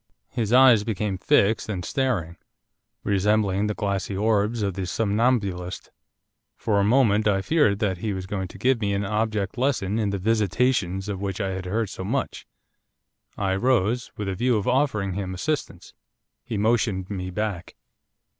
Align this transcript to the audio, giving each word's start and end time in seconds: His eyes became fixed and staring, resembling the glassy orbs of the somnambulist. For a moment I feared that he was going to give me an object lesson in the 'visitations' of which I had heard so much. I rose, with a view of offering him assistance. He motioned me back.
His 0.31 0.51
eyes 0.51 0.83
became 0.83 1.19
fixed 1.19 1.69
and 1.69 1.85
staring, 1.85 2.37
resembling 3.03 3.67
the 3.67 3.75
glassy 3.75 4.17
orbs 4.17 4.63
of 4.63 4.73
the 4.73 4.87
somnambulist. 4.87 5.91
For 6.57 6.79
a 6.79 6.83
moment 6.83 7.27
I 7.27 7.43
feared 7.43 7.77
that 7.77 7.99
he 7.99 8.11
was 8.11 8.25
going 8.25 8.47
to 8.47 8.57
give 8.57 8.81
me 8.81 8.93
an 8.95 9.05
object 9.05 9.59
lesson 9.59 9.99
in 9.99 10.09
the 10.09 10.17
'visitations' 10.17 11.07
of 11.07 11.21
which 11.21 11.39
I 11.39 11.51
had 11.51 11.67
heard 11.67 11.91
so 11.91 12.03
much. 12.03 12.47
I 13.37 13.55
rose, 13.55 14.11
with 14.17 14.27
a 14.27 14.33
view 14.33 14.57
of 14.57 14.67
offering 14.67 15.13
him 15.13 15.35
assistance. 15.35 15.93
He 16.43 16.57
motioned 16.57 17.11
me 17.11 17.29
back. 17.29 17.75